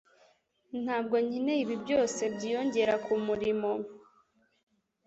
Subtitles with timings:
[0.83, 3.71] Ntabwo nkeneye ibi byose byiyongera kumurimo